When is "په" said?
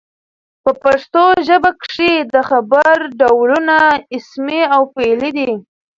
0.63-0.71